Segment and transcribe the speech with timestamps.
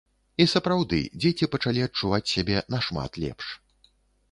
[0.45, 3.45] І сапраўды, дзеці пачалі адчуваць сябе нашмат лепш.